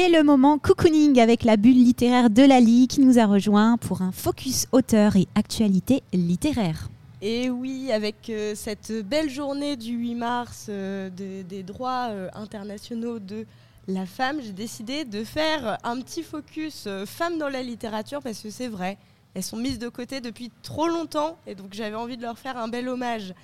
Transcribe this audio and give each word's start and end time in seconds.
C'est 0.00 0.10
le 0.10 0.22
moment 0.22 0.58
cocooning 0.58 1.18
avec 1.18 1.42
la 1.42 1.56
bulle 1.56 1.74
littéraire 1.74 2.30
de 2.30 2.44
Lali 2.44 2.86
qui 2.86 3.00
nous 3.00 3.18
a 3.18 3.26
rejoint 3.26 3.76
pour 3.78 4.00
un 4.00 4.12
focus 4.12 4.68
auteur 4.70 5.16
et 5.16 5.26
actualité 5.34 6.04
littéraire. 6.12 6.88
Et 7.20 7.50
oui, 7.50 7.90
avec 7.90 8.30
euh, 8.30 8.54
cette 8.54 8.92
belle 8.92 9.28
journée 9.28 9.76
du 9.76 9.96
8 9.96 10.14
mars 10.14 10.66
euh, 10.68 11.10
des 11.10 11.64
droits 11.64 12.10
euh, 12.10 12.28
internationaux 12.34 13.18
de 13.18 13.44
la 13.88 14.06
femme, 14.06 14.36
j'ai 14.40 14.52
décidé 14.52 15.04
de 15.04 15.24
faire 15.24 15.78
un 15.82 16.00
petit 16.00 16.22
focus 16.22 16.86
femmes 17.04 17.38
dans 17.38 17.48
la 17.48 17.64
littérature 17.64 18.22
parce 18.22 18.38
que 18.38 18.50
c'est 18.50 18.68
vrai, 18.68 18.98
elles 19.34 19.42
sont 19.42 19.56
mises 19.56 19.80
de 19.80 19.88
côté 19.88 20.20
depuis 20.20 20.52
trop 20.62 20.86
longtemps 20.86 21.38
et 21.44 21.56
donc 21.56 21.70
j'avais 21.72 21.96
envie 21.96 22.16
de 22.16 22.22
leur 22.22 22.38
faire 22.38 22.56
un 22.56 22.68
bel 22.68 22.88
hommage. 22.88 23.34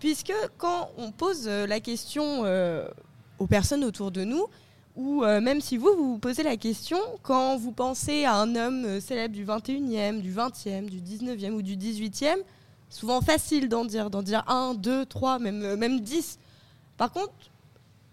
Puisque 0.00 0.34
quand 0.58 0.90
on 0.98 1.12
pose 1.12 1.48
la 1.48 1.80
question 1.80 2.44
aux 3.38 3.46
personnes 3.46 3.84
autour 3.84 4.10
de 4.10 4.24
nous, 4.24 4.44
ou 4.96 5.24
euh, 5.24 5.40
même 5.40 5.60
si 5.60 5.76
vous, 5.76 5.90
vous 5.96 6.12
vous 6.12 6.18
posez 6.18 6.42
la 6.42 6.56
question, 6.56 6.98
quand 7.22 7.56
vous 7.56 7.72
pensez 7.72 8.24
à 8.24 8.36
un 8.36 8.54
homme 8.54 8.84
euh, 8.84 9.00
célèbre 9.00 9.34
du 9.34 9.44
21e, 9.44 10.20
du 10.20 10.32
20e, 10.32 10.88
du 10.88 11.00
19e 11.00 11.50
ou 11.50 11.62
du 11.62 11.76
18e, 11.76 12.36
souvent 12.90 13.20
facile 13.20 13.68
d'en 13.68 13.84
dire, 13.84 14.08
d'en 14.08 14.22
dire 14.22 14.44
1, 14.46 14.74
2, 14.74 15.06
3, 15.06 15.40
même, 15.40 15.62
euh, 15.64 15.76
même 15.76 16.00
10. 16.00 16.38
Par 16.96 17.10
contre, 17.10 17.32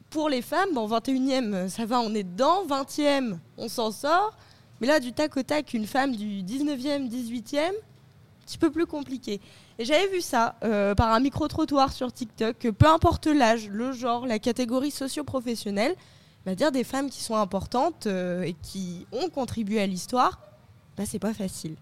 pour 0.10 0.28
les 0.28 0.42
femmes, 0.42 0.70
bon, 0.74 0.88
21e, 0.88 1.70
ça 1.70 1.86
va, 1.86 2.00
on 2.00 2.16
est 2.16 2.24
dedans, 2.24 2.66
20e, 2.66 3.38
on 3.58 3.70
s'en 3.70 3.92
sort. 3.92 4.36
Mais 4.80 4.88
là, 4.88 5.00
du 5.00 5.14
tac 5.14 5.38
au 5.38 5.44
tac, 5.44 5.76
une 5.76 5.86
femme 5.86 6.16
du 6.16 6.42
19e, 6.42 7.08
18e, 7.08 7.60
un 7.60 7.72
petit 8.44 8.58
peu 8.58 8.72
plus 8.72 8.88
compliqué. 8.88 9.40
Et 9.78 9.86
j'avais 9.86 10.08
vu 10.08 10.22
ça 10.22 10.56
par 10.98 11.14
un 11.14 11.20
micro-trottoir 11.20 11.94
sur 11.94 12.12
TikTok, 12.12 12.58
que 12.58 12.70
peu 12.70 12.88
importe 12.88 13.28
l'âge, 13.28 13.70
le 13.70 13.92
genre, 13.94 14.26
la 14.26 14.40
catégorie 14.40 14.92
socio-professionnelle, 14.92 15.96
bah, 16.46 16.56
dire 16.56 16.72
des 16.72 16.84
femmes 16.84 17.10
qui 17.10 17.22
sont 17.22 17.36
importantes 17.36 18.08
euh, 18.08 18.42
et 18.44 18.54
qui 18.54 19.06
ont 19.12 19.30
contribué 19.30 19.80
à 19.82 19.88
l'histoire, 19.88 20.40
bah, 20.98 21.04
c'est 21.06 21.20
pas 21.20 21.34
facile. 21.34 21.76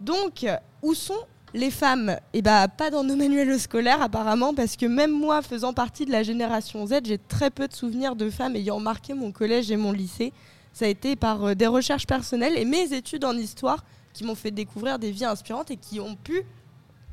Donc, 0.00 0.46
où 0.82 0.94
sont 0.94 1.18
les 1.54 1.70
femmes? 1.70 2.18
Eh 2.32 2.42
bah, 2.42 2.66
pas 2.68 2.90
dans 2.90 3.04
nos 3.04 3.16
manuels 3.16 3.58
scolaires 3.60 4.02
apparemment, 4.02 4.54
parce 4.54 4.76
que 4.76 4.86
même 4.86 5.12
moi, 5.12 5.40
faisant 5.40 5.72
partie 5.72 6.04
de 6.04 6.10
la 6.10 6.22
génération 6.22 6.86
Z, 6.86 7.00
j'ai 7.04 7.18
très 7.18 7.50
peu 7.50 7.68
de 7.68 7.74
souvenirs 7.74 8.16
de 8.16 8.28
femmes 8.28 8.56
ayant 8.56 8.80
marqué 8.80 9.14
mon 9.14 9.32
collège 9.32 9.70
et 9.70 9.76
mon 9.76 9.92
lycée. 9.92 10.32
Ça 10.72 10.86
a 10.86 10.88
été 10.88 11.14
par 11.14 11.44
euh, 11.44 11.54
des 11.54 11.68
recherches 11.68 12.06
personnelles 12.06 12.58
et 12.58 12.64
mes 12.64 12.92
études 12.92 13.24
en 13.24 13.36
histoire 13.36 13.84
qui 14.12 14.24
m'ont 14.24 14.34
fait 14.34 14.50
découvrir 14.50 14.98
des 14.98 15.12
vies 15.12 15.24
inspirantes 15.24 15.70
et 15.70 15.76
qui 15.76 16.00
ont 16.00 16.16
pu, 16.16 16.42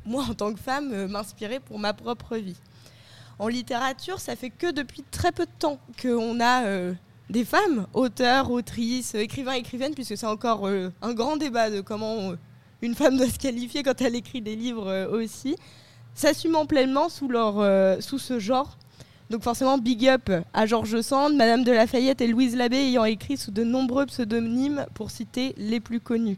moi 0.04 0.24
en 0.28 0.34
tant 0.34 0.52
que 0.52 0.58
femme, 0.58 0.90
euh, 0.92 1.06
m'inspirer 1.06 1.60
pour 1.60 1.78
ma 1.78 1.92
propre 1.92 2.36
vie 2.36 2.56
en 3.38 3.48
littérature, 3.48 4.20
ça 4.20 4.36
fait 4.36 4.50
que 4.50 4.70
depuis 4.70 5.02
très 5.10 5.32
peu 5.32 5.46
de 5.46 5.50
temps 5.58 5.78
qu'on 6.00 6.40
a 6.40 6.64
euh, 6.64 6.94
des 7.30 7.44
femmes, 7.44 7.86
auteurs, 7.94 8.50
autrices, 8.50 9.14
écrivains, 9.14 9.54
écrivaines, 9.54 9.94
puisque 9.94 10.16
c'est 10.16 10.26
encore 10.26 10.66
euh, 10.66 10.90
un 11.02 11.14
grand 11.14 11.36
débat 11.36 11.70
de 11.70 11.80
comment 11.80 12.30
euh, 12.30 12.36
une 12.82 12.94
femme 12.94 13.16
doit 13.18 13.28
se 13.28 13.38
qualifier 13.38 13.82
quand 13.82 14.00
elle 14.00 14.14
écrit 14.14 14.40
des 14.40 14.56
livres 14.56 15.08
aussi, 15.12 15.56
s'assumant 16.14 16.66
pleinement 16.66 17.08
sous, 17.08 17.28
leur, 17.28 18.02
sous 18.02 18.18
ce 18.18 18.38
genre. 18.38 18.76
Donc 19.30 19.42
forcément, 19.42 19.78
big 19.78 20.08
up 20.08 20.30
à 20.52 20.66
Georges 20.66 21.00
Sand, 21.00 21.34
Madame 21.36 21.64
de 21.64 21.72
Lafayette 21.72 22.20
et 22.20 22.26
Louise 22.26 22.54
Labbé 22.54 22.76
ayant 22.76 23.04
écrit 23.04 23.38
sous 23.38 23.50
de 23.50 23.64
nombreux 23.64 24.04
pseudonymes 24.04 24.84
pour 24.92 25.10
citer 25.10 25.54
les 25.56 25.80
plus 25.80 26.00
connus. 26.00 26.36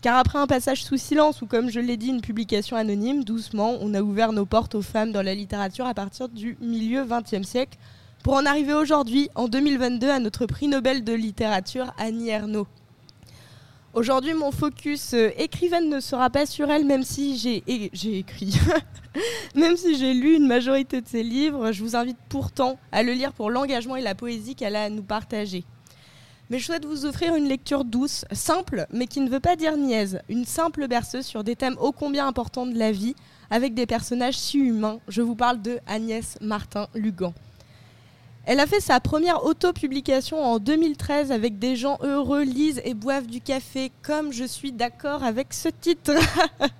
Car 0.00 0.16
après 0.16 0.38
un 0.38 0.46
passage 0.46 0.84
sous 0.84 0.96
silence 0.96 1.42
ou 1.42 1.46
comme 1.46 1.70
je 1.70 1.80
l'ai 1.80 1.96
dit, 1.96 2.08
une 2.08 2.20
publication 2.20 2.76
anonyme, 2.76 3.24
doucement, 3.24 3.76
on 3.80 3.94
a 3.94 4.00
ouvert 4.00 4.32
nos 4.32 4.46
portes 4.46 4.76
aux 4.76 4.82
femmes 4.82 5.10
dans 5.10 5.22
la 5.22 5.34
littérature 5.34 5.86
à 5.86 5.94
partir 5.94 6.28
du 6.28 6.56
milieu 6.60 7.04
XXe 7.04 7.46
siècle, 7.46 7.78
pour 8.22 8.34
en 8.34 8.46
arriver 8.46 8.74
aujourd'hui, 8.74 9.28
en 9.34 9.48
2022, 9.48 10.08
à 10.08 10.20
notre 10.20 10.46
prix 10.46 10.68
Nobel 10.68 11.02
de 11.02 11.12
littérature, 11.12 11.92
Annie 11.98 12.28
Ernaux. 12.28 12.68
Aujourd'hui, 13.94 14.34
mon 14.34 14.52
focus 14.52 15.14
euh, 15.14 15.30
écrivaine 15.36 15.88
ne 15.88 15.98
sera 15.98 16.30
pas 16.30 16.46
sur 16.46 16.70
elle, 16.70 16.84
même 16.84 17.02
si 17.02 17.36
j'ai 17.36 17.64
écrit, 18.18 18.54
même 19.56 19.76
si 19.76 19.96
j'ai 19.96 20.14
lu 20.14 20.36
une 20.36 20.46
majorité 20.46 21.00
de 21.00 21.08
ses 21.08 21.24
livres. 21.24 21.72
Je 21.72 21.82
vous 21.82 21.96
invite 21.96 22.18
pourtant 22.28 22.78
à 22.92 23.02
le 23.02 23.12
lire 23.12 23.32
pour 23.32 23.50
l'engagement 23.50 23.96
et 23.96 24.02
la 24.02 24.14
poésie 24.14 24.54
qu'elle 24.54 24.76
a 24.76 24.84
à 24.84 24.90
nous 24.90 25.02
partager. 25.02 25.64
Mais 26.50 26.58
je 26.58 26.64
souhaite 26.64 26.86
vous 26.86 27.04
offrir 27.04 27.34
une 27.34 27.46
lecture 27.46 27.84
douce, 27.84 28.24
simple, 28.32 28.86
mais 28.90 29.06
qui 29.06 29.20
ne 29.20 29.28
veut 29.28 29.40
pas 29.40 29.54
dire 29.54 29.76
niaise. 29.76 30.20
Une 30.30 30.46
simple 30.46 30.88
berceuse 30.88 31.26
sur 31.26 31.44
des 31.44 31.56
thèmes 31.56 31.76
ô 31.78 31.92
combien 31.92 32.26
importants 32.26 32.66
de 32.66 32.78
la 32.78 32.90
vie, 32.90 33.14
avec 33.50 33.74
des 33.74 33.84
personnages 33.84 34.38
si 34.38 34.58
humains. 34.58 34.98
Je 35.08 35.20
vous 35.20 35.34
parle 35.34 35.60
de 35.60 35.78
Agnès 35.86 36.38
Martin-Lugan. 36.40 37.34
Elle 38.46 38.60
a 38.60 38.66
fait 38.66 38.80
sa 38.80 38.98
première 38.98 39.44
autopublication 39.44 40.42
en 40.42 40.58
2013 40.58 41.32
avec 41.32 41.58
Des 41.58 41.76
gens 41.76 41.98
heureux 42.02 42.44
lisent 42.44 42.80
et 42.82 42.94
boivent 42.94 43.26
du 43.26 43.42
café, 43.42 43.92
comme 44.02 44.32
je 44.32 44.44
suis 44.44 44.72
d'accord 44.72 45.22
avec 45.22 45.52
ce 45.52 45.68
titre. 45.68 46.12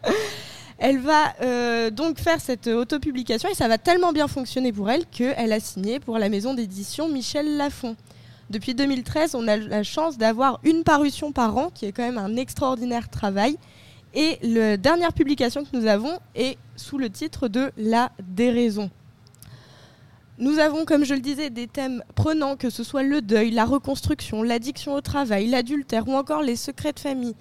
elle 0.79 0.99
va 0.99 1.35
euh, 1.43 1.91
donc 1.91 2.19
faire 2.19 2.41
cette 2.41 2.69
autopublication 2.69 3.50
et 3.50 3.55
ça 3.55 3.69
va 3.69 3.77
tellement 3.77 4.12
bien 4.12 4.29
fonctionner 4.29 4.73
pour 4.73 4.89
elle 4.89 5.05
qu'elle 5.05 5.53
a 5.53 5.61
signé 5.61 6.00
pour 6.00 6.19
la 6.19 6.31
maison 6.31 6.55
d'édition 6.55 7.11
Michel 7.11 7.59
Lafon. 7.59 7.97
Depuis 8.50 8.75
2013, 8.75 9.34
on 9.34 9.47
a 9.47 9.56
la 9.56 9.82
chance 9.82 10.16
d'avoir 10.16 10.59
une 10.64 10.82
parution 10.82 11.32
par 11.32 11.56
an, 11.56 11.70
qui 11.70 11.84
est 11.84 11.92
quand 11.92 12.03
même 12.03 12.19
un 12.19 12.36
extraordinaire 12.36 13.10
travail. 13.10 13.59
Et 14.14 14.38
la 14.42 14.78
dernière 14.78 15.12
publication 15.12 15.64
que 15.64 15.76
nous 15.76 15.86
avons 15.86 16.19
est 16.34 16.56
sous 16.76 16.97
le 16.97 17.10
titre 17.10 17.48
de 17.48 17.70
La 17.76 18.10
déraison. 18.22 18.91
Nous 20.38 20.58
avons, 20.60 20.84
comme 20.84 21.04
je 21.04 21.14
le 21.14 21.20
disais, 21.20 21.50
des 21.50 21.66
thèmes 21.66 22.03
prenants, 22.14 22.56
que 22.56 22.70
ce 22.70 22.84
soit 22.84 23.03
le 23.03 23.20
deuil, 23.20 23.50
la 23.50 23.64
reconstruction, 23.64 24.42
l'addiction 24.42 24.94
au 24.94 25.00
travail, 25.00 25.48
l'adultère 25.48 26.08
ou 26.08 26.14
encore 26.14 26.42
les 26.42 26.56
secrets 26.56 26.92
de 26.92 27.00
famille. 27.00 27.34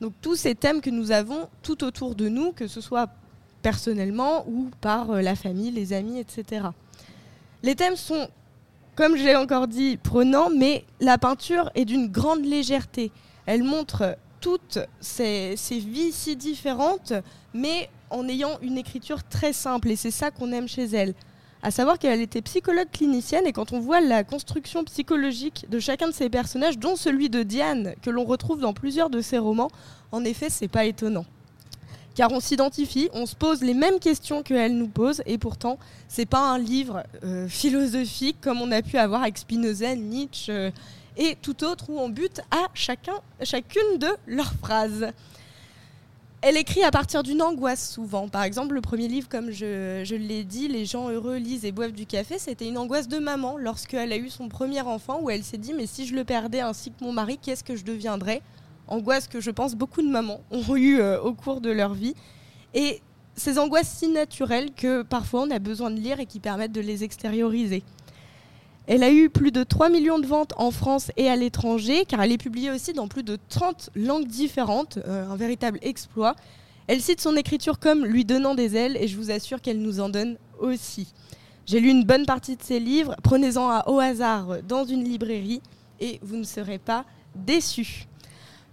Donc 0.00 0.12
tous 0.20 0.36
ces 0.36 0.54
thèmes 0.54 0.80
que 0.80 0.90
nous 0.90 1.10
avons 1.10 1.48
tout 1.62 1.82
autour 1.82 2.14
de 2.14 2.28
nous, 2.28 2.52
que 2.52 2.66
ce 2.66 2.80
soit 2.80 3.08
personnellement 3.62 4.46
ou 4.46 4.68
par 4.82 5.10
euh, 5.10 5.22
la 5.22 5.34
famille, 5.34 5.70
les 5.70 5.94
amis, 5.94 6.18
etc. 6.18 6.66
Les 7.62 7.74
thèmes 7.74 7.96
sont 7.96 8.28
comme 8.96 9.16
je 9.16 9.24
l'ai 9.24 9.36
encore 9.36 9.66
dit, 9.66 9.96
prenant, 9.96 10.50
mais 10.50 10.84
la 11.00 11.18
peinture 11.18 11.70
est 11.74 11.84
d'une 11.84 12.08
grande 12.08 12.44
légèreté. 12.44 13.10
Elle 13.46 13.64
montre 13.64 14.16
toutes 14.40 14.78
ces, 15.00 15.56
vies 15.70 16.12
si 16.12 16.36
différentes, 16.36 17.12
mais 17.52 17.88
en 18.10 18.28
ayant 18.28 18.58
une 18.62 18.78
écriture 18.78 19.24
très 19.24 19.52
simple, 19.52 19.90
et 19.90 19.96
c'est 19.96 20.10
ça 20.10 20.30
qu'on 20.30 20.52
aime 20.52 20.68
chez 20.68 20.84
elle. 20.84 21.14
À 21.62 21.70
savoir 21.70 21.98
qu'elle 21.98 22.20
était 22.20 22.42
psychologue 22.42 22.90
clinicienne, 22.92 23.46
et 23.46 23.52
quand 23.52 23.72
on 23.72 23.80
voit 23.80 24.00
la 24.00 24.22
construction 24.22 24.84
psychologique 24.84 25.66
de 25.70 25.78
chacun 25.78 26.08
de 26.08 26.12
ses 26.12 26.28
personnages, 26.28 26.78
dont 26.78 26.94
celui 26.94 27.30
de 27.30 27.42
Diane, 27.42 27.94
que 28.02 28.10
l'on 28.10 28.24
retrouve 28.24 28.60
dans 28.60 28.74
plusieurs 28.74 29.10
de 29.10 29.20
ses 29.20 29.38
romans, 29.38 29.70
en 30.12 30.24
effet, 30.24 30.50
c'est 30.50 30.68
pas 30.68 30.84
étonnant 30.84 31.24
car 32.14 32.32
on 32.32 32.40
s'identifie, 32.40 33.08
on 33.12 33.26
se 33.26 33.34
pose 33.34 33.62
les 33.62 33.74
mêmes 33.74 33.98
questions 33.98 34.42
qu'elle 34.42 34.76
nous 34.76 34.88
pose, 34.88 35.22
et 35.26 35.38
pourtant, 35.38 35.78
c'est 36.08 36.26
pas 36.26 36.40
un 36.40 36.58
livre 36.58 37.02
euh, 37.24 37.48
philosophique 37.48 38.36
comme 38.40 38.60
on 38.62 38.70
a 38.70 38.82
pu 38.82 38.96
avoir 38.96 39.22
avec 39.22 39.38
Spinoza, 39.38 39.94
Nietzsche 39.94 40.52
euh, 40.52 40.70
et 41.16 41.36
tout 41.40 41.64
autre 41.64 41.90
où 41.90 41.98
on 41.98 42.08
bute 42.08 42.40
à 42.50 42.68
chacun, 42.74 43.14
chacune 43.42 43.98
de 43.98 44.08
leurs 44.26 44.52
phrases. 44.54 45.08
Elle 46.46 46.58
écrit 46.58 46.82
à 46.82 46.90
partir 46.90 47.22
d'une 47.22 47.40
angoisse 47.40 47.92
souvent. 47.92 48.28
Par 48.28 48.42
exemple, 48.42 48.74
le 48.74 48.82
premier 48.82 49.08
livre, 49.08 49.30
comme 49.30 49.50
je, 49.50 50.14
l'ai 50.14 50.44
dit, 50.44 50.68
Les 50.68 50.84
gens 50.84 51.08
heureux 51.08 51.36
lisent 51.36 51.64
et 51.64 51.72
boivent 51.72 51.92
du 51.92 52.04
café, 52.04 52.38
c'était 52.38 52.68
une 52.68 52.76
angoisse 52.76 53.08
de 53.08 53.18
maman 53.18 53.56
lorsqu'elle 53.56 54.12
a 54.12 54.18
eu 54.18 54.28
son 54.28 54.50
premier 54.50 54.82
enfant 54.82 55.20
où 55.22 55.30
elle 55.30 55.42
s'est 55.42 55.56
dit 55.56 55.72
mais 55.72 55.86
si 55.86 56.06
je 56.06 56.14
le 56.14 56.22
perdais 56.22 56.60
ainsi 56.60 56.90
que 56.90 57.02
mon 57.02 57.12
mari, 57.12 57.38
qu'est-ce 57.40 57.64
que 57.64 57.76
je 57.76 57.84
deviendrais? 57.84 58.42
Angoisses 58.88 59.28
que 59.28 59.40
je 59.40 59.50
pense 59.50 59.74
beaucoup 59.74 60.02
de 60.02 60.08
mamans 60.08 60.40
ont 60.50 60.76
eues 60.76 61.00
euh, 61.00 61.20
au 61.20 61.34
cours 61.34 61.60
de 61.60 61.70
leur 61.70 61.94
vie. 61.94 62.14
Et 62.74 63.00
ces 63.36 63.58
angoisses 63.58 63.88
si 63.88 64.08
naturelles 64.08 64.72
que 64.74 65.02
parfois 65.02 65.42
on 65.42 65.50
a 65.50 65.58
besoin 65.58 65.90
de 65.90 66.00
lire 66.00 66.20
et 66.20 66.26
qui 66.26 66.40
permettent 66.40 66.72
de 66.72 66.80
les 66.80 67.04
extérioriser. 67.04 67.82
Elle 68.86 69.02
a 69.02 69.10
eu 69.10 69.30
plus 69.30 69.50
de 69.50 69.64
3 69.64 69.88
millions 69.88 70.18
de 70.18 70.26
ventes 70.26 70.52
en 70.58 70.70
France 70.70 71.10
et 71.16 71.30
à 71.30 71.36
l'étranger, 71.36 72.04
car 72.04 72.20
elle 72.22 72.32
est 72.32 72.38
publiée 72.38 72.70
aussi 72.70 72.92
dans 72.92 73.08
plus 73.08 73.22
de 73.22 73.38
30 73.48 73.90
langues 73.94 74.26
différentes, 74.26 74.98
euh, 75.06 75.26
un 75.26 75.36
véritable 75.36 75.78
exploit. 75.80 76.34
Elle 76.86 77.00
cite 77.00 77.22
son 77.22 77.34
écriture 77.34 77.78
comme 77.78 78.04
lui 78.04 78.26
donnant 78.26 78.54
des 78.54 78.76
ailes, 78.76 78.98
et 79.00 79.08
je 79.08 79.16
vous 79.16 79.30
assure 79.30 79.62
qu'elle 79.62 79.80
nous 79.80 80.00
en 80.00 80.10
donne 80.10 80.36
aussi. 80.58 81.14
J'ai 81.64 81.80
lu 81.80 81.88
une 81.88 82.04
bonne 82.04 82.26
partie 82.26 82.56
de 82.56 82.62
ses 82.62 82.78
livres, 82.78 83.16
prenez-en 83.22 83.84
au 83.86 84.00
hasard 84.00 84.62
dans 84.68 84.84
une 84.84 85.02
librairie, 85.02 85.62
et 85.98 86.20
vous 86.22 86.36
ne 86.36 86.44
serez 86.44 86.78
pas 86.78 87.06
déçus. 87.34 88.06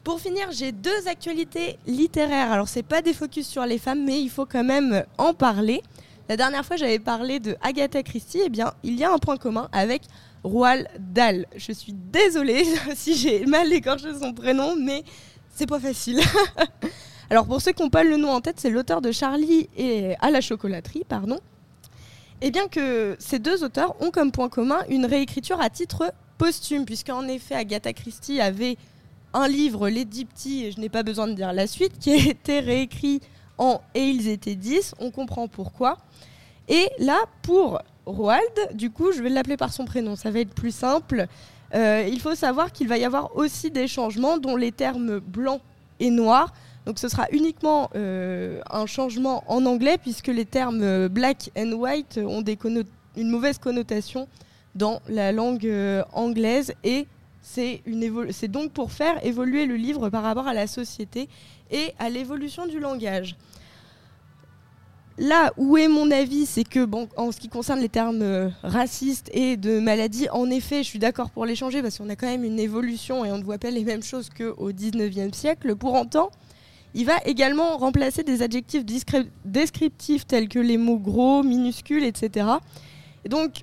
Pour 0.03 0.19
finir, 0.19 0.47
j'ai 0.51 0.71
deux 0.71 1.07
actualités 1.07 1.77
littéraires. 1.85 2.51
Alors, 2.51 2.67
c'est 2.67 2.81
pas 2.81 3.03
des 3.03 3.13
focus 3.13 3.47
sur 3.47 3.65
les 3.65 3.77
femmes, 3.77 4.03
mais 4.03 4.19
il 4.19 4.29
faut 4.29 4.47
quand 4.47 4.63
même 4.63 5.03
en 5.19 5.35
parler. 5.35 5.83
La 6.27 6.37
dernière 6.37 6.65
fois, 6.65 6.75
j'avais 6.75 6.97
parlé 6.97 7.39
de 7.39 7.55
Agatha 7.61 8.01
Christie. 8.01 8.41
Eh 8.43 8.49
bien, 8.49 8.73
il 8.83 8.97
y 8.97 9.03
a 9.03 9.11
un 9.13 9.19
point 9.19 9.37
commun 9.37 9.69
avec 9.71 10.01
Roald 10.43 10.87
Dahl. 10.97 11.45
Je 11.55 11.71
suis 11.71 11.93
désolée 11.93 12.63
si 12.95 13.15
j'ai 13.15 13.45
mal 13.45 13.71
écorché 13.71 14.07
son 14.19 14.33
prénom, 14.33 14.75
mais 14.75 15.03
c'est 15.53 15.67
pas 15.67 15.79
facile. 15.79 16.19
Alors, 17.29 17.45
pour 17.45 17.61
ceux 17.61 17.71
qui 17.71 17.83
n'ont 17.83 17.89
pas 17.89 18.03
le 18.03 18.17
nom 18.17 18.31
en 18.31 18.41
tête, 18.41 18.59
c'est 18.59 18.71
l'auteur 18.71 19.01
de 19.01 19.11
Charlie 19.11 19.69
et 19.77 20.15
à 20.19 20.31
la 20.31 20.41
chocolaterie, 20.41 21.03
pardon. 21.07 21.37
Et 22.41 22.49
bien 22.49 22.67
que 22.67 23.15
ces 23.19 23.37
deux 23.37 23.63
auteurs 23.63 23.95
ont 24.01 24.09
comme 24.09 24.31
point 24.31 24.49
commun 24.49 24.79
une 24.89 25.05
réécriture 25.05 25.61
à 25.61 25.69
titre 25.69 26.11
posthume, 26.39 26.85
puisqu'en 26.85 27.27
effet 27.27 27.53
Agatha 27.53 27.93
Christie 27.93 28.41
avait 28.41 28.77
un 29.33 29.47
livre, 29.47 29.89
Les 29.89 30.05
Dix 30.05 30.27
et 30.47 30.71
je 30.71 30.79
n'ai 30.79 30.89
pas 30.89 31.03
besoin 31.03 31.27
de 31.27 31.33
dire 31.33 31.53
la 31.53 31.67
suite, 31.67 31.97
qui 31.99 32.11
a 32.13 32.29
été 32.29 32.59
réécrit 32.59 33.21
en 33.57 33.81
Et 33.93 34.05
ils 34.05 34.27
étaient 34.27 34.55
dix, 34.55 34.95
on 34.99 35.11
comprend 35.11 35.47
pourquoi. 35.47 35.97
Et 36.67 36.89
là, 36.97 37.19
pour 37.43 37.79
Roald, 38.05 38.41
du 38.73 38.89
coup, 38.89 39.11
je 39.11 39.21
vais 39.21 39.29
l'appeler 39.29 39.57
par 39.57 39.71
son 39.71 39.85
prénom, 39.85 40.15
ça 40.15 40.31
va 40.31 40.39
être 40.39 40.53
plus 40.53 40.73
simple. 40.73 41.27
Euh, 41.75 42.07
il 42.11 42.19
faut 42.19 42.33
savoir 42.33 42.71
qu'il 42.71 42.87
va 42.87 42.97
y 42.97 43.05
avoir 43.05 43.35
aussi 43.37 43.69
des 43.69 43.87
changements, 43.87 44.37
dont 44.37 44.55
les 44.55 44.71
termes 44.71 45.19
blanc 45.19 45.61
et 45.99 46.09
noir. 46.09 46.53
Donc 46.87 46.97
ce 46.97 47.07
sera 47.07 47.27
uniquement 47.31 47.91
euh, 47.95 48.61
un 48.69 48.87
changement 48.87 49.43
en 49.47 49.65
anglais, 49.67 49.99
puisque 50.01 50.27
les 50.27 50.45
termes 50.45 50.81
euh, 50.81 51.07
black 51.07 51.51
and 51.55 51.73
white 51.73 52.19
ont 52.23 52.43
une 53.15 53.29
mauvaise 53.29 53.59
connotation 53.59 54.27
dans 54.73 55.01
la 55.07 55.31
langue 55.31 55.69
anglaise 56.13 56.73
et 56.83 57.05
c'est 57.41 57.81
donc 58.47 58.71
pour 58.71 58.91
faire 58.91 59.25
évoluer 59.25 59.65
le 59.65 59.75
livre 59.75 60.09
par 60.09 60.23
rapport 60.23 60.47
à 60.47 60.53
la 60.53 60.67
société 60.67 61.27
et 61.71 61.93
à 61.99 62.09
l'évolution 62.09 62.67
du 62.67 62.79
langage. 62.79 63.35
Là 65.17 65.51
où 65.57 65.77
est 65.77 65.87
mon 65.87 66.09
avis, 66.09 66.45
c'est 66.45 66.63
que 66.63 66.83
bon, 66.85 67.07
en 67.17 67.31
ce 67.31 67.39
qui 67.39 67.49
concerne 67.49 67.79
les 67.79 67.89
termes 67.89 68.21
euh, 68.21 68.49
racistes 68.63 69.29
et 69.33 69.57
de 69.57 69.79
maladie, 69.79 70.27
en 70.31 70.49
effet, 70.49 70.83
je 70.83 70.87
suis 70.87 70.99
d'accord 70.99 71.29
pour 71.29 71.45
les 71.45 71.55
changer 71.55 71.81
parce 71.81 71.97
qu'on 71.97 72.09
a 72.09 72.15
quand 72.15 72.27
même 72.27 72.43
une 72.43 72.59
évolution 72.59 73.23
et 73.25 73.31
on 73.31 73.37
ne 73.37 73.43
voit 73.43 73.57
pas 73.57 73.71
les 73.71 73.83
mêmes 73.83 74.01
choses 74.01 74.29
qu'au 74.29 74.71
19e 74.71 75.33
siècle. 75.33 75.75
Pour 75.75 75.93
autant, 75.93 76.31
il 76.93 77.05
va 77.05 77.17
également 77.25 77.77
remplacer 77.77 78.23
des 78.23 78.41
adjectifs 78.41 78.83
descriptifs 79.45 80.25
tels 80.25 80.47
que 80.47 80.59
les 80.59 80.77
mots 80.77 80.97
gros, 80.97 81.43
minuscules, 81.43 82.03
etc. 82.03 82.47
Et 83.23 83.29
donc, 83.29 83.61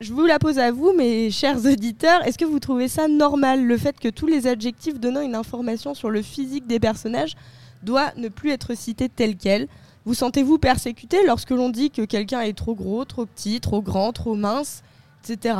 je 0.00 0.12
vous 0.12 0.26
la 0.26 0.38
pose 0.38 0.58
à 0.58 0.72
vous, 0.72 0.92
mes 0.92 1.30
chers 1.30 1.64
auditeurs. 1.64 2.26
Est-ce 2.26 2.36
que 2.36 2.44
vous 2.44 2.58
trouvez 2.58 2.88
ça 2.88 3.08
normal, 3.08 3.64
le 3.64 3.78
fait 3.78 3.98
que 3.98 4.08
tous 4.08 4.26
les 4.26 4.46
adjectifs 4.46 4.98
donnant 4.98 5.20
une 5.20 5.34
information 5.34 5.94
sur 5.94 6.10
le 6.10 6.20
physique 6.20 6.66
des 6.66 6.80
personnages 6.80 7.36
doivent 7.82 8.12
ne 8.16 8.28
plus 8.28 8.50
être 8.50 8.74
cités 8.74 9.08
tels 9.08 9.36
quels? 9.36 9.68
Vous 10.04 10.14
sentez-vous 10.14 10.58
persécuté 10.58 11.24
lorsque 11.26 11.50
l'on 11.50 11.70
dit 11.70 11.90
que 11.90 12.02
quelqu'un 12.02 12.40
est 12.40 12.52
trop 12.52 12.74
gros, 12.74 13.04
trop 13.04 13.24
petit, 13.24 13.60
trop 13.60 13.80
grand, 13.80 14.12
trop 14.12 14.34
mince, 14.34 14.82
etc. 15.22 15.56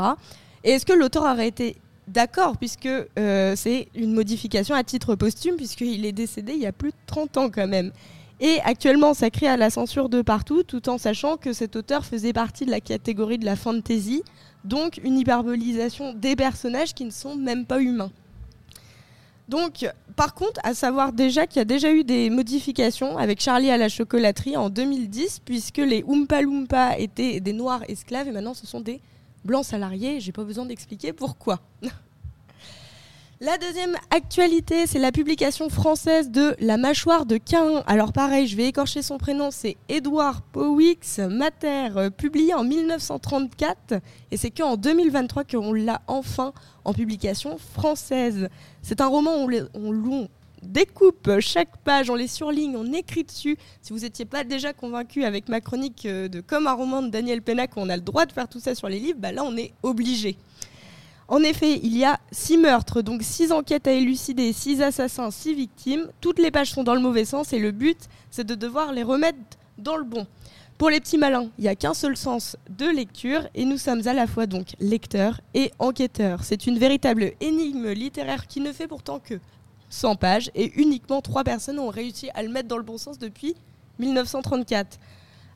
Et 0.63 0.71
est-ce 0.71 0.85
que 0.85 0.93
l'auteur 0.93 1.23
aurait 1.23 1.47
été 1.47 1.77
d'accord, 2.07 2.57
puisque 2.57 2.87
euh, 2.87 3.55
c'est 3.55 3.87
une 3.95 4.13
modification 4.13 4.75
à 4.75 4.83
titre 4.83 5.15
posthume, 5.15 5.55
puisqu'il 5.55 6.05
est 6.05 6.11
décédé 6.11 6.53
il 6.53 6.59
y 6.59 6.67
a 6.67 6.71
plus 6.71 6.91
de 6.91 6.97
30 7.07 7.37
ans 7.37 7.49
quand 7.49 7.67
même? 7.67 7.91
Et 8.39 8.59
actuellement 8.63 9.13
ça 9.13 9.29
crée 9.29 9.47
à 9.47 9.57
la 9.57 9.69
censure 9.69 10.09
de 10.09 10.21
partout, 10.21 10.63
tout 10.63 10.89
en 10.89 10.97
sachant 10.97 11.37
que 11.37 11.53
cet 11.53 11.75
auteur 11.75 12.05
faisait 12.05 12.33
partie 12.33 12.65
de 12.65 12.71
la 12.71 12.81
catégorie 12.81 13.37
de 13.37 13.45
la 13.45 13.55
fantasy, 13.55 14.23
donc 14.63 14.99
une 15.03 15.17
hyperbolisation 15.17 16.13
des 16.13 16.35
personnages 16.35 16.93
qui 16.93 17.05
ne 17.05 17.11
sont 17.11 17.35
même 17.35 17.65
pas 17.65 17.81
humains. 17.81 18.11
Donc, 19.47 19.87
par 20.15 20.33
contre, 20.33 20.59
à 20.63 20.73
savoir 20.73 21.13
déjà 21.13 21.45
qu'il 21.45 21.57
y 21.57 21.61
a 21.61 21.65
déjà 21.65 21.91
eu 21.91 22.03
des 22.03 22.31
modifications 22.31 23.17
avec 23.17 23.39
Charlie 23.39 23.69
à 23.69 23.77
la 23.77 23.89
chocolaterie 23.89 24.57
en 24.57 24.69
2010, 24.69 25.41
puisque 25.45 25.77
les 25.77 26.03
Oompa 26.03 26.41
Loompa 26.41 26.97
étaient 26.97 27.39
des 27.39 27.53
noirs 27.53 27.83
esclaves 27.87 28.27
et 28.27 28.31
maintenant 28.31 28.55
ce 28.55 28.65
sont 28.65 28.81
des 28.81 29.01
blancs 29.43 29.65
salariés. 29.65 30.19
J'ai 30.19 30.31
pas 30.31 30.43
besoin 30.43 30.65
d'expliquer 30.65 31.13
pourquoi. 31.13 31.59
La 33.41 33.57
deuxième 33.57 33.97
actualité, 34.11 34.87
c'est 34.87 34.97
la 34.97 35.11
publication 35.11 35.67
française 35.67 36.31
de 36.31 36.55
La 36.61 36.77
mâchoire 36.77 37.25
de 37.25 37.35
Cain. 37.35 37.83
Alors 37.85 38.13
pareil, 38.13 38.47
je 38.47 38.55
vais 38.55 38.67
écorcher 38.67 39.01
son 39.01 39.17
prénom, 39.17 39.51
c'est 39.51 39.75
Édouard 39.89 40.41
Powix 40.41 41.19
Mater, 41.19 41.89
euh, 41.97 42.09
publié 42.09 42.53
en 42.53 42.63
1934. 42.63 43.95
Et 44.31 44.37
c'est 44.37 44.51
qu'en 44.51 44.77
2023 44.77 45.43
qu'on 45.43 45.73
l'a 45.73 46.01
enfin 46.07 46.53
en 46.85 46.93
publication 46.93 47.57
française. 47.57 48.47
C'est 48.81 49.01
un 49.01 49.07
roman 49.07 49.43
où 49.43 49.51
on, 49.73 50.29
découpe 50.63 51.29
chaque 51.41 51.75
page, 51.83 52.09
on 52.09 52.15
les 52.15 52.29
surligne, 52.29 52.77
on 52.77 52.93
écrit 52.93 53.25
dessus. 53.25 53.57
Si 53.81 53.91
vous 53.91 53.99
n'étiez 53.99 54.23
pas 54.23 54.45
déjà 54.45 54.71
convaincu 54.71 55.25
avec 55.25 55.49
ma 55.49 55.59
chronique 55.59 56.05
euh, 56.05 56.29
de 56.29 56.39
Comme 56.39 56.67
un 56.67 56.73
roman 56.73 57.01
de 57.01 57.09
Daniel 57.09 57.41
Pennac, 57.41 57.71
on 57.75 57.89
a 57.89 57.97
le 57.97 58.01
droit 58.01 58.25
de 58.25 58.31
faire 58.31 58.47
tout 58.47 58.61
ça 58.61 58.75
sur 58.75 58.87
les 58.87 58.99
livres, 59.01 59.19
bah 59.19 59.33
là 59.33 59.43
on 59.43 59.57
est 59.57 59.73
obligé. 59.83 60.37
En 61.27 61.41
effet, 61.41 61.79
il 61.81 61.97
y 61.97 62.05
a 62.05 62.19
six 62.31 62.57
meurtres, 62.57 63.01
donc 63.01 63.23
six 63.23 63.51
enquêtes 63.51 63.87
à 63.87 63.91
élucider, 63.91 64.53
six 64.53 64.81
assassins, 64.81 65.31
six 65.31 65.55
victimes. 65.55 66.07
Toutes 66.21 66.37
les 66.37 66.51
pages 66.51 66.71
sont 66.71 66.83
dans 66.83 66.93
le 66.93 67.01
mauvais 67.01 67.25
sens 67.25 67.51
et 67.51 67.59
le 67.59 67.71
but, 67.71 67.97
c'est 68.29 68.45
de 68.45 68.53
devoir 68.53 68.93
les 68.93 69.01
remettre 69.01 69.39
dans 69.79 69.97
le 69.97 70.03
bon. 70.03 70.27
Pour 70.77 70.89
les 70.89 70.99
petits 70.99 71.17
malins, 71.17 71.49
il 71.57 71.61
n'y 71.61 71.67
a 71.67 71.75
qu'un 71.75 71.93
seul 71.93 72.15
sens 72.15 72.57
de 72.69 72.85
lecture 72.85 73.47
et 73.55 73.65
nous 73.65 73.77
sommes 73.77 74.07
à 74.07 74.13
la 74.13 74.27
fois 74.27 74.45
donc 74.45 74.75
lecteurs 74.79 75.41
et 75.53 75.71
enquêteurs. 75.79 76.43
C'est 76.43 76.67
une 76.67 76.77
véritable 76.77 77.31
énigme 77.39 77.89
littéraire 77.91 78.45
qui 78.45 78.59
ne 78.59 78.71
fait 78.71 78.87
pourtant 78.87 79.19
que 79.19 79.39
100 79.89 80.15
pages 80.17 80.51
et 80.53 80.73
uniquement 80.75 81.21
trois 81.21 81.43
personnes 81.43 81.79
ont 81.79 81.89
réussi 81.89 82.29
à 82.35 82.43
le 82.43 82.49
mettre 82.49 82.67
dans 82.67 82.77
le 82.77 82.83
bon 82.83 82.97
sens 82.97 83.17
depuis 83.17 83.55
1934. 83.99 84.99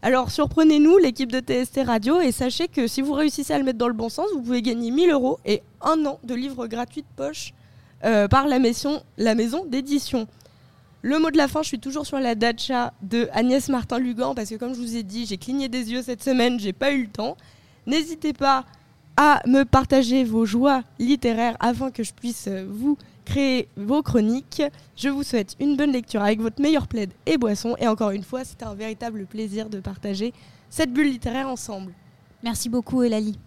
Alors 0.02 0.32
surprenez-nous, 0.32 0.98
l'équipe 0.98 1.30
de 1.30 1.40
TST 1.40 1.82
Radio, 1.86 2.22
et 2.22 2.32
sachez 2.32 2.70
que 2.70 2.88
si 2.88 3.02
vous 3.02 3.12
réussissez 3.12 3.52
à 3.54 3.58
le 3.58 3.66
mettre 3.66 3.78
dans 3.78 3.90
le 3.90 3.94
bon 3.94 4.08
sens, 4.08 4.28
vous 4.34 4.42
pouvez 4.42 4.62
gagner 4.62 4.92
1000 4.92 5.12
euros 5.12 5.40
et 5.44 5.62
un 5.82 6.06
an 6.06 6.20
de 6.24 6.34
livres 6.36 6.68
gratuits 6.68 7.02
de 7.02 7.08
poche 7.18 7.54
euh, 8.06 8.30
par 8.30 8.48
la 8.48 8.60
maison, 8.60 9.04
la 9.18 9.36
maison 9.36 9.66
d'édition. 9.66 10.26
Le 11.02 11.20
mot 11.20 11.32
de 11.32 11.38
la 11.38 11.50
fin, 11.50 11.64
je 11.64 11.68
suis 11.68 11.80
toujours 11.80 12.06
sur 12.06 12.18
la 12.18 12.36
dacha 12.36 12.94
de 13.02 13.28
Agnès 13.34 13.68
Martin-Lugan 13.68 14.36
parce 14.36 14.50
que 14.50 14.56
comme 14.56 14.74
je 14.74 14.80
vous 14.80 14.96
ai 14.96 15.04
dit, 15.04 15.26
j'ai 15.26 15.38
cligné 15.38 15.68
des 15.68 15.92
yeux 15.92 16.02
cette 16.02 16.24
semaine, 16.24 16.62
j'ai 16.62 16.74
pas 16.74 16.94
eu 16.94 17.04
le 17.04 17.10
temps. 17.10 17.36
N'hésitez 17.86 18.32
pas 18.32 18.64
à 19.18 19.42
me 19.48 19.64
partager 19.64 20.24
vos 20.24 20.46
joies 20.46 20.82
littéraires 20.98 21.58
afin 21.60 21.92
que 21.92 22.04
je 22.04 22.14
puisse 22.14 22.48
vous 22.48 22.98
créer 23.30 23.70
vos 23.78 24.02
chroniques. 24.02 24.64
Je 24.96 25.10
vous 25.10 25.24
souhaite 25.24 25.56
une 25.60 25.78
bonne 25.78 25.92
lecture 25.92 26.22
avec 26.22 26.42
votre 26.42 26.62
meilleur 26.62 26.88
plaid 26.88 27.12
et 27.28 27.38
boisson. 27.38 27.76
Et 27.80 27.88
encore 27.88 28.10
une 28.12 28.24
fois, 28.24 28.44
c'était 28.44 28.66
un 28.66 28.74
véritable 28.74 29.26
plaisir 29.28 29.70
de 29.70 29.80
partager 29.80 30.34
cette 30.70 30.92
bulle 30.92 31.12
littéraire 31.12 31.48
ensemble. 31.48 31.94
Merci 32.44 32.70
beaucoup, 32.70 33.04
Elali. 33.04 33.38